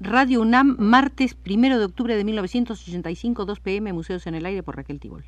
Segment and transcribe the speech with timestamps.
[0.00, 4.76] Radio UNAM, martes 1 de octubre de 1985, 2 pm, Museos en el Aire por
[4.76, 5.24] Raquel Tibol.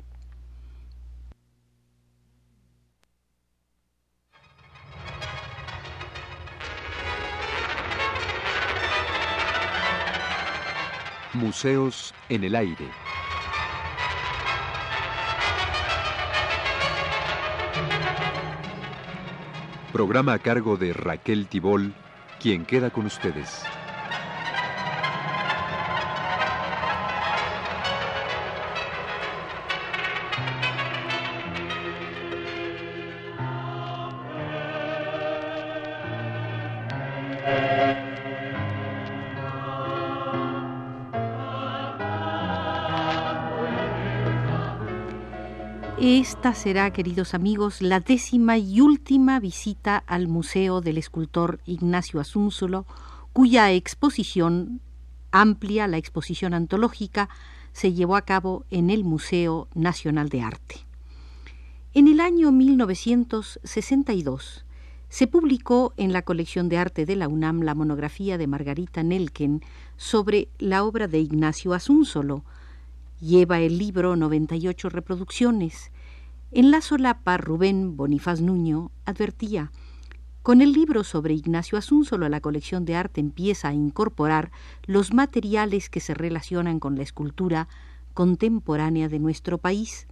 [11.33, 12.87] Museos en el Aire.
[19.91, 21.93] Programa a cargo de Raquel Tibol,
[22.39, 23.65] quien queda con ustedes.
[46.41, 52.87] Esta será, queridos amigos, la décima y última visita al Museo del Escultor Ignacio Asúnzolo,
[53.31, 54.81] cuya exposición
[55.29, 57.29] amplia, la exposición antológica,
[57.73, 60.77] se llevó a cabo en el Museo Nacional de Arte.
[61.93, 64.65] En el año 1962
[65.09, 69.61] se publicó en la colección de arte de la UNAM la monografía de Margarita Nelken
[69.95, 72.43] sobre la obra de Ignacio Asúnzolo.
[73.19, 75.90] Lleva el libro 98 reproducciones.
[76.53, 79.71] En la solapa Rubén Bonifaz Nuño advertía
[80.43, 84.51] con el libro sobre Ignacio Asúnzolo la colección de arte empieza a incorporar
[84.83, 87.69] los materiales que se relacionan con la escultura
[88.13, 90.07] contemporánea de nuestro país.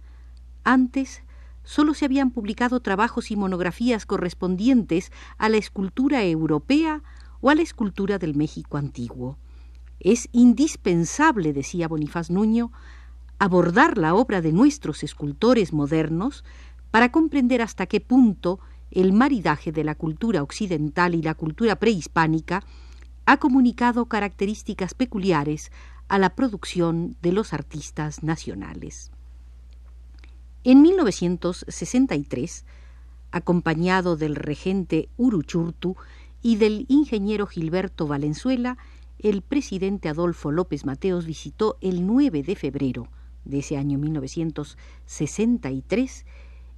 [0.64, 1.24] Antes
[1.62, 7.02] solo se habían publicado trabajos y monografías correspondientes a la escultura europea
[7.42, 9.36] o a la escultura del México antiguo.
[9.98, 12.72] Es indispensable, decía Bonifaz Nuño,
[13.40, 16.44] abordar la obra de nuestros escultores modernos
[16.90, 18.60] para comprender hasta qué punto
[18.90, 22.62] el maridaje de la cultura occidental y la cultura prehispánica
[23.24, 25.72] ha comunicado características peculiares
[26.08, 29.10] a la producción de los artistas nacionales.
[30.62, 32.66] En 1963,
[33.30, 35.96] acompañado del regente Uruchurtu
[36.42, 38.76] y del ingeniero Gilberto Valenzuela,
[39.18, 43.08] el presidente Adolfo López Mateos visitó el 9 de febrero
[43.44, 46.26] de ese año 1963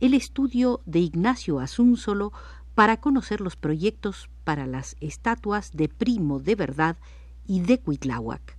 [0.00, 2.33] el estudio de Ignacio Asúnzolo
[2.75, 6.97] para conocer los proyectos para las estatuas de Primo de Verdad
[7.47, 8.56] y de Cuitláhuac.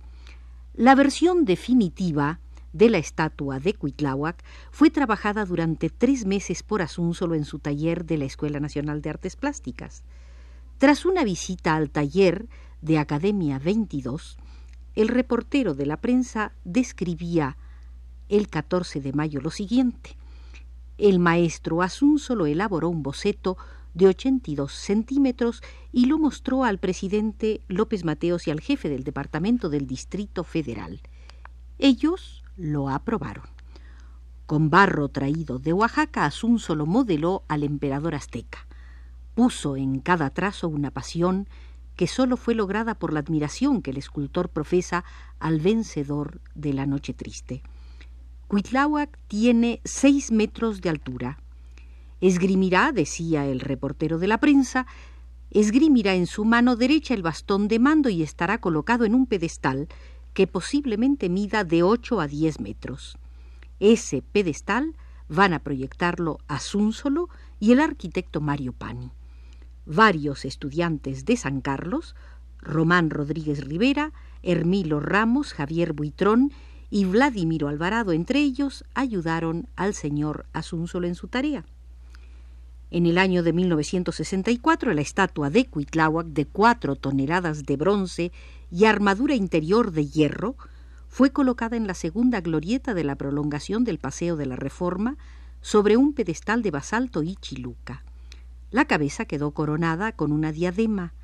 [0.72, 2.40] La versión definitiva
[2.72, 8.04] de la estatua de Cuitláhuac fue trabajada durante tres meses por Asúnzolo en su taller
[8.04, 10.02] de la Escuela Nacional de Artes Plásticas.
[10.78, 12.48] Tras una visita al taller
[12.82, 14.38] de Academia 22,
[14.96, 17.56] el reportero de la prensa describía
[18.36, 20.16] el 14 de mayo lo siguiente.
[20.98, 23.56] El maestro Asúnzolo elaboró un boceto
[23.94, 25.62] de 82 centímetros
[25.92, 31.00] y lo mostró al presidente López Mateos y al jefe del Departamento del Distrito Federal.
[31.78, 33.44] Ellos lo aprobaron.
[34.46, 38.66] Con barro traído de Oaxaca, Asúnzolo modeló al emperador azteca.
[39.34, 41.48] Puso en cada trazo una pasión
[41.96, 45.04] que sólo fue lograda por la admiración que el escultor profesa
[45.38, 47.62] al vencedor de la noche triste.
[48.48, 51.38] Cuitláhuac tiene seis metros de altura.
[52.20, 54.86] Esgrimirá, decía el reportero de la prensa,
[55.50, 59.88] esgrimirá en su mano derecha el bastón de mando y estará colocado en un pedestal
[60.34, 63.16] que posiblemente mida de 8 a 10 metros.
[63.80, 64.94] Ese pedestal
[65.28, 67.28] van a proyectarlo Asúnzolo
[67.60, 69.10] y el arquitecto Mario Pani.
[69.86, 72.14] Varios estudiantes de San Carlos,
[72.58, 74.12] Román Rodríguez Rivera,
[74.42, 76.52] Hermilo Ramos, Javier Buitrón
[76.90, 81.64] y Vladimiro Alvarado, entre ellos, ayudaron al señor Asúnzolo en su tarea.
[82.90, 88.32] En el año de 1964, la estatua de Cuitláhuac, de cuatro toneladas de bronce
[88.70, 90.56] y armadura interior de hierro,
[91.08, 95.16] fue colocada en la segunda glorieta de la prolongación del Paseo de la Reforma,
[95.60, 98.04] sobre un pedestal de basalto y chiluca.
[98.70, 101.14] La cabeza quedó coronada con una diadema.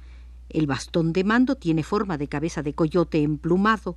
[0.48, 3.96] El bastón de mando tiene forma de cabeza de coyote emplumado.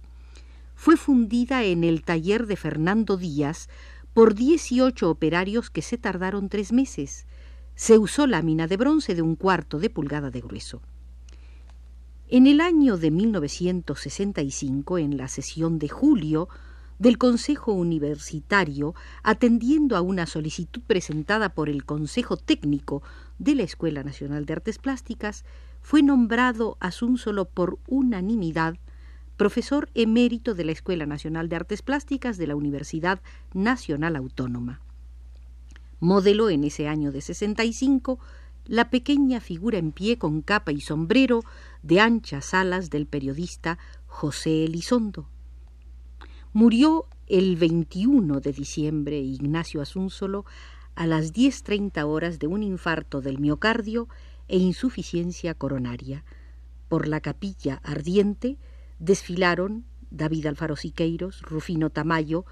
[0.75, 3.69] Fue fundida en el taller de Fernando Díaz
[4.13, 7.25] por 18 operarios que se tardaron tres meses.
[7.75, 10.81] Se usó lámina de bronce de un cuarto de pulgada de grueso.
[12.27, 16.47] En el año de 1965, en la sesión de julio
[16.99, 23.03] del Consejo Universitario, atendiendo a una solicitud presentada por el Consejo Técnico
[23.39, 25.43] de la Escuela Nacional de Artes Plásticas,
[25.81, 28.75] fue nombrado Asúnzolo por unanimidad
[29.37, 33.21] profesor emérito de la Escuela Nacional de Artes Plásticas de la Universidad
[33.53, 34.81] Nacional Autónoma.
[35.99, 38.19] Modeló en ese año de 65
[38.65, 41.43] la pequeña figura en pie con capa y sombrero
[41.81, 43.77] de anchas alas del periodista
[44.07, 45.27] José Elizondo.
[46.53, 50.45] Murió el 21 de diciembre Ignacio Asúnzolo
[50.95, 54.07] a las 10.30 horas de un infarto del miocardio
[54.47, 56.23] e insuficiencia coronaria.
[56.89, 58.57] Por la capilla ardiente
[58.99, 62.45] desfilaron David Alfaro Siqueiros, Rufino Tamayo,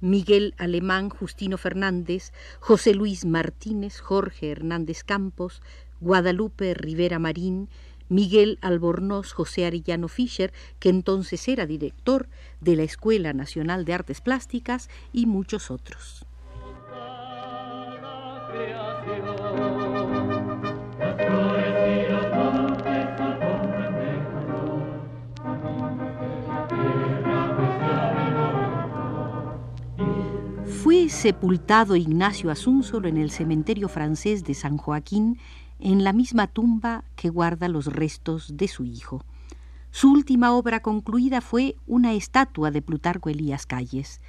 [0.00, 5.60] Miguel Alemán, Justino Fernández, José Luis Martínez, Jorge Hernández Campos,
[6.00, 7.68] Guadalupe Rivera Marín,
[8.08, 12.28] Miguel Albornoz José Arellano Fischer, que entonces era director
[12.60, 16.24] de la Escuela Nacional de Artes Plásticas, y muchos otros.
[31.08, 35.38] Sepultado Ignacio Asúnzolo en el cementerio francés de San Joaquín,
[35.80, 39.24] en la misma tumba que guarda los restos de su hijo.
[39.90, 44.20] Su última obra concluida fue una estatua de Plutarco Elías Calles.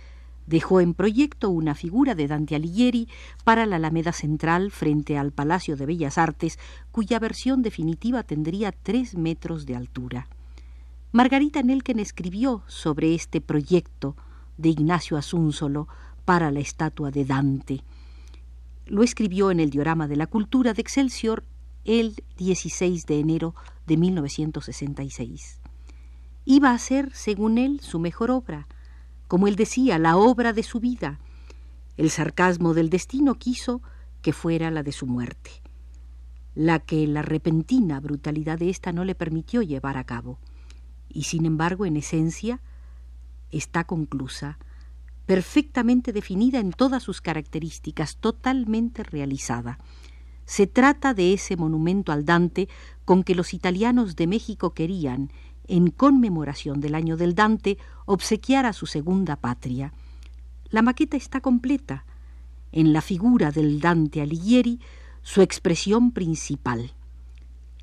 [0.48, 3.08] Dejó en proyecto una figura de Dante Alighieri
[3.44, 6.58] para la Alameda Central frente al Palacio de Bellas Artes,
[6.92, 10.28] cuya versión definitiva tendría tres metros de altura.
[11.12, 14.16] Margarita Nelken escribió sobre este proyecto
[14.58, 15.88] de Ignacio Asúnzolo,
[16.30, 17.84] para la estatua de Dante.
[18.86, 21.44] Lo escribió en el Diorama de la Cultura de Excelsior
[21.86, 23.56] el 16 de enero
[23.88, 25.60] de 1966.
[26.46, 28.68] Iba a ser, según él, su mejor obra,
[29.28, 31.20] como él decía, la obra de su vida.
[31.98, 33.82] El sarcasmo del destino quiso
[34.22, 35.50] que fuera la de su muerte,
[36.54, 40.38] la que la repentina brutalidad de ésta no le permitió llevar a cabo.
[41.10, 42.62] Y sin embargo, en esencia,
[43.50, 44.60] está conclusa
[45.30, 49.78] perfectamente definida en todas sus características, totalmente realizada.
[50.46, 52.68] Se trata de ese monumento al Dante
[53.06, 55.32] con que los italianos de México querían,
[55.68, 57.78] en conmemoración del año del Dante,
[58.08, 59.94] obsequiar a su segunda patria.
[60.72, 62.06] La maqueta está completa.
[62.72, 64.80] En la figura del Dante Alighieri,
[65.22, 66.94] su expresión principal.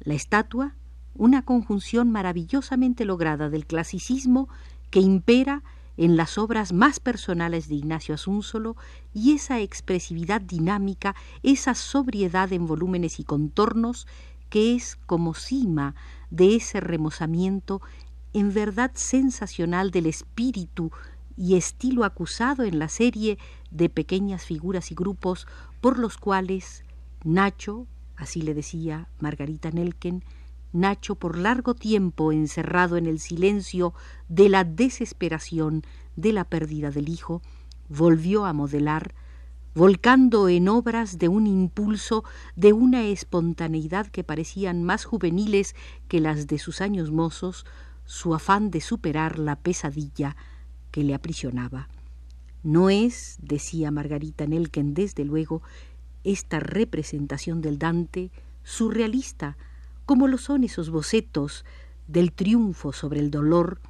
[0.00, 0.74] La estatua,
[1.14, 4.48] una conjunción maravillosamente lograda del clasicismo
[4.90, 5.62] que impera
[5.96, 8.76] en las obras más personales de Ignacio Asúnzolo
[9.14, 14.06] y esa expresividad dinámica, esa sobriedad en volúmenes y contornos
[14.50, 15.94] que es como cima
[16.30, 17.80] de ese remozamiento
[18.32, 20.90] en verdad sensacional del espíritu
[21.36, 23.38] y estilo acusado en la serie
[23.70, 25.46] de pequeñas figuras y grupos
[25.80, 26.84] por los cuales
[27.24, 30.22] Nacho, así le decía Margarita Nelken,
[30.76, 33.94] Nacho, por largo tiempo encerrado en el silencio
[34.28, 35.82] de la desesperación
[36.14, 37.42] de la pérdida del hijo,
[37.88, 39.14] volvió a modelar,
[39.74, 42.24] volcando en obras de un impulso,
[42.54, 45.74] de una espontaneidad que parecían más juveniles
[46.08, 47.66] que las de sus años mozos,
[48.04, 50.36] su afán de superar la pesadilla
[50.90, 51.88] que le aprisionaba.
[52.62, 55.62] No es, decía Margarita Nelken desde luego,
[56.24, 58.30] esta representación del Dante
[58.64, 59.56] surrealista,
[60.06, 61.64] como lo son esos bocetos
[62.06, 63.80] del triunfo sobre el dolor,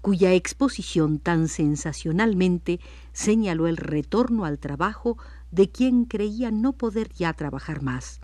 [0.00, 2.80] cuya exposición tan sensacionalmente
[3.12, 5.16] señaló el retorno al trabajo
[5.52, 8.20] de quien creía no poder ya trabajar más.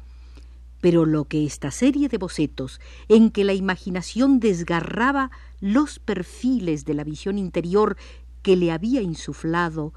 [0.80, 6.94] Pero lo que esta serie de bocetos, en que la imaginación desgarraba los perfiles de
[6.94, 7.96] la visión interior
[8.42, 9.92] que le había insuflado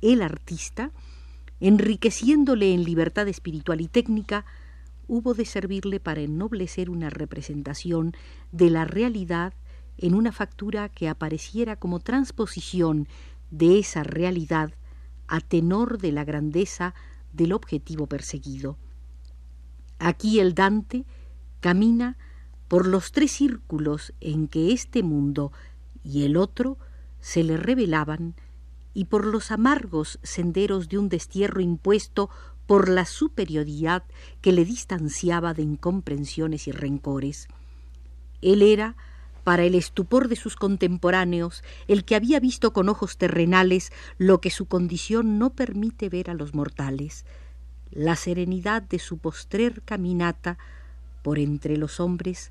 [0.00, 0.92] el artista,
[1.60, 4.44] enriqueciéndole en libertad espiritual y técnica,
[5.12, 8.16] hubo de servirle para ennoblecer una representación
[8.50, 9.52] de la realidad
[9.98, 13.06] en una factura que apareciera como transposición
[13.50, 14.72] de esa realidad
[15.28, 16.94] a tenor de la grandeza
[17.34, 18.78] del objetivo perseguido.
[19.98, 21.04] Aquí el Dante
[21.60, 22.16] camina
[22.66, 25.52] por los tres círculos en que este mundo
[26.02, 26.78] y el otro
[27.20, 28.34] se le revelaban
[28.94, 32.30] y por los amargos senderos de un destierro impuesto
[32.66, 34.04] por la superioridad
[34.40, 37.48] que le distanciaba de incomprensiones y rencores.
[38.40, 38.96] Él era,
[39.44, 44.50] para el estupor de sus contemporáneos, el que había visto con ojos terrenales lo que
[44.50, 47.24] su condición no permite ver a los mortales,
[47.90, 50.56] la serenidad de su postrer caminata
[51.22, 52.50] por entre los hombres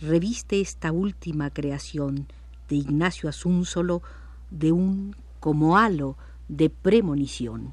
[0.00, 2.28] reviste esta última creación
[2.68, 4.02] de Ignacio Asúnzolo
[4.50, 6.16] de un como halo
[6.48, 7.72] de premonición.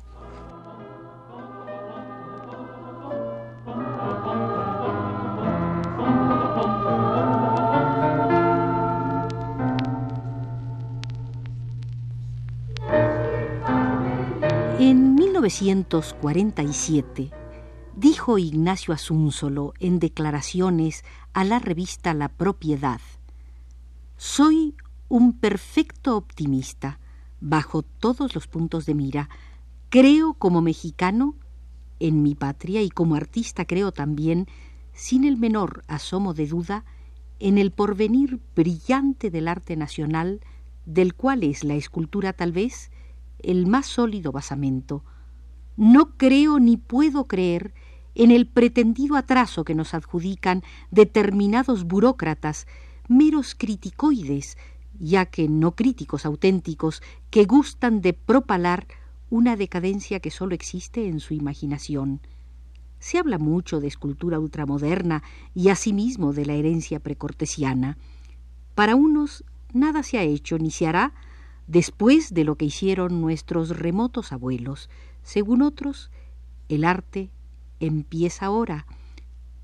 [15.62, 17.31] 1947,
[17.95, 23.00] Dijo Ignacio Asúnzolo en declaraciones a la revista La Propiedad,
[24.17, 24.75] Soy
[25.10, 27.00] un perfecto optimista,
[27.39, 29.29] bajo todos los puntos de mira.
[29.89, 31.36] Creo como mexicano
[32.00, 34.48] en mi patria y como artista creo también,
[34.93, 36.83] sin el menor asomo de duda,
[37.39, 40.41] en el porvenir brillante del arte nacional,
[40.86, 42.89] del cual es la escultura tal vez
[43.39, 45.03] el más sólido basamento.
[45.77, 47.74] No creo ni puedo creer
[48.15, 50.62] en el pretendido atraso que nos adjudican
[50.92, 52.68] determinados burócratas,
[53.08, 54.58] meros criticoides,
[55.00, 58.88] ya que no críticos auténticos, que gustan de propalar
[59.30, 62.22] una decadencia que sólo existe en su imaginación.
[63.00, 65.24] Se habla mucho de escultura ultramoderna
[65.56, 67.98] y asimismo de la herencia precortesiana.
[68.75, 71.13] Para unos nada se ha hecho ni se hará
[71.68, 74.89] después de lo que hicieron nuestros remotos abuelos.
[75.24, 76.12] Según otros,
[76.70, 77.32] el arte
[77.80, 78.86] empieza ahora.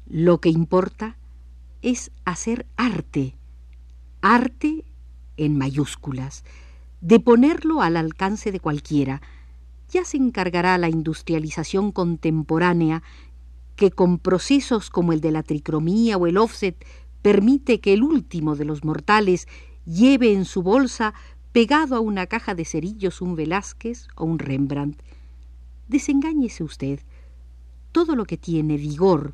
[0.08, 1.18] Lo que importa
[1.82, 3.36] es hacer arte,
[4.22, 4.84] arte
[5.38, 6.44] en mayúsculas,
[7.02, 9.22] de ponerlo al alcance de cualquiera.
[9.90, 13.04] Ya se encargará la industrialización contemporánea
[13.76, 16.76] que con procesos como el de la tricromía o el offset
[17.22, 19.48] permite que el último de los mortales
[19.86, 21.14] lleve en su bolsa
[21.52, 25.02] pegado a una caja de cerillos un Velázquez o un Rembrandt.
[25.90, 27.00] Desengáñese usted.
[27.92, 29.34] Todo lo que tiene vigor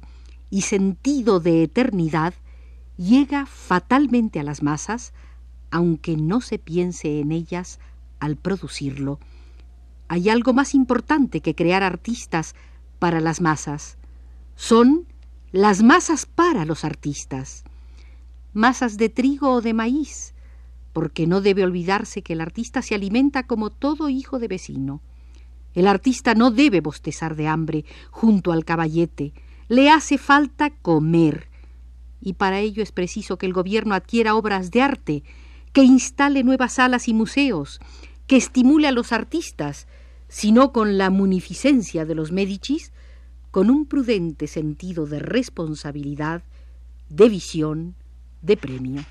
[0.50, 2.34] y sentido de eternidad
[2.96, 5.14] llega fatalmente a las masas,
[5.70, 7.80] aunque no se piense en ellas
[8.22, 9.20] al producirlo.
[10.08, 12.56] Hay algo más importante que crear artistas
[13.00, 13.98] para las masas.
[14.56, 15.06] Son
[15.52, 17.66] las masas para los artistas.
[18.54, 20.34] Masas de trigo o de maíz,
[20.94, 25.02] porque no debe olvidarse que el artista se alimenta como todo hijo de vecino.
[25.76, 29.34] El artista no debe bostezar de hambre junto al caballete,
[29.68, 31.50] le hace falta comer,
[32.22, 35.24] y para ello es preciso que el gobierno adquiera obras de arte,
[35.74, 37.80] que instale nuevas salas y museos,
[38.26, 39.88] que estimule a los artistas,
[40.30, 42.94] sino con la munificencia de los Médicis,
[43.52, 46.44] con un prudente sentido de responsabilidad,
[47.10, 47.96] de visión,
[48.42, 49.06] de premio.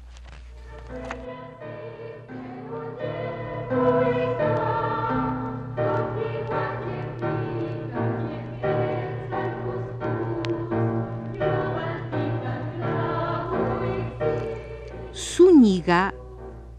[15.15, 16.13] Zúñiga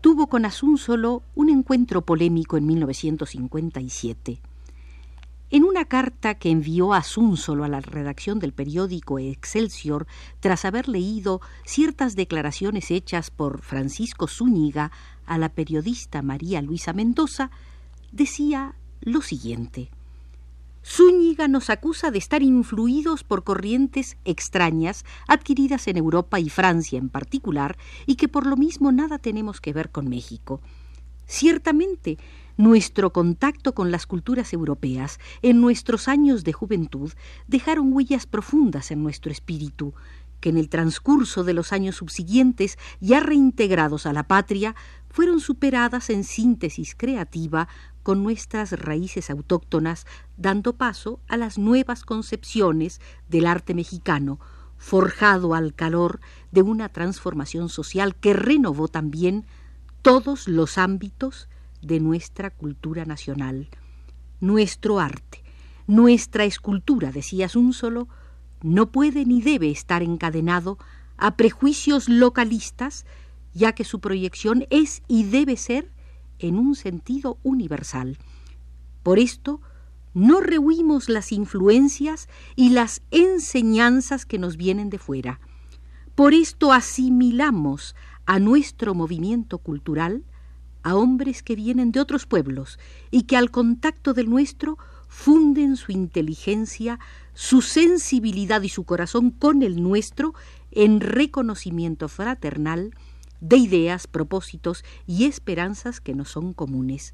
[0.01, 4.41] tuvo con Asúnzolo un encuentro polémico en 1957.
[5.51, 10.05] En una carta que envió Asúnzolo a la redacción del periódico Excelsior
[10.41, 14.91] tras haber leído ciertas declaraciones hechas por Francisco Zúñiga
[15.25, 17.51] a la periodista María Luisa Mendoza,
[18.11, 19.91] decía lo siguiente.
[20.87, 27.09] Zúñiga nos acusa de estar influidos por corrientes extrañas adquiridas en Europa y Francia en
[27.09, 27.75] particular,
[28.05, 30.61] y que por lo mismo nada tenemos que ver con México.
[31.25, 32.19] Ciertamente,
[32.55, 37.11] nuestro contacto con las culturas europeas en nuestros años de juventud
[37.47, 39.95] dejaron huellas profundas en nuestro espíritu,
[40.39, 44.75] que en el transcurso de los años subsiguientes, ya reintegrados a la patria,
[45.09, 47.67] fueron superadas en síntesis creativa
[48.05, 50.05] con nuestras raíces autóctonas,
[50.37, 54.39] dando paso a las nuevas concepciones del arte mexicano,
[54.77, 56.19] forjado al calor
[56.51, 59.47] de una transformación social que renovó también
[60.03, 61.49] todos los ámbitos
[61.81, 63.69] de nuestra cultura nacional.
[64.39, 65.43] Nuestro arte,
[65.87, 68.07] nuestra escultura, decías un solo,
[68.61, 70.77] no puede ni debe estar encadenado
[71.17, 73.07] a prejuicios localistas,
[73.55, 75.94] ya que su proyección es y debe ser
[76.39, 78.17] en un sentido universal.
[79.03, 79.61] Por esto,
[80.13, 85.39] no rehuimos las influencias y las enseñanzas que nos vienen de fuera.
[86.15, 90.23] Por esto asimilamos a nuestro movimiento cultural
[90.83, 92.79] a hombres que vienen de otros pueblos
[93.11, 94.77] y que al contacto del nuestro
[95.07, 96.99] funden su inteligencia,
[97.33, 100.33] su sensibilidad y su corazón con el nuestro
[100.71, 102.93] en reconocimiento fraternal
[103.41, 107.13] de ideas, propósitos y esperanzas que no son comunes.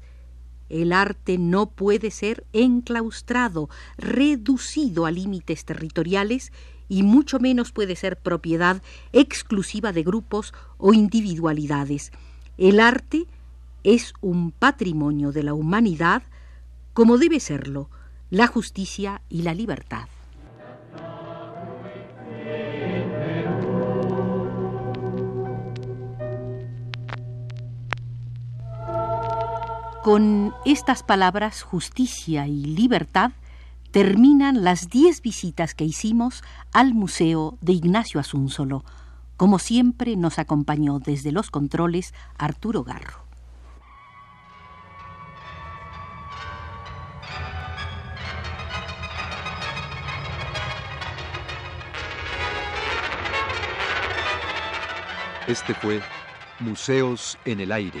[0.68, 6.52] El arte no puede ser enclaustrado, reducido a límites territoriales
[6.88, 12.12] y mucho menos puede ser propiedad exclusiva de grupos o individualidades.
[12.58, 13.26] El arte
[13.84, 16.22] es un patrimonio de la humanidad
[16.94, 17.88] como debe serlo
[18.30, 20.08] la justicia y la libertad.
[30.02, 33.30] Con estas palabras, justicia y libertad,
[33.92, 36.42] terminan las diez visitas que hicimos
[36.72, 38.84] al Museo de Ignacio Asúnzolo.
[39.36, 43.22] Como siempre nos acompañó desde los controles Arturo Garro.
[55.46, 56.00] Este fue
[56.58, 58.00] Museos en el Aire.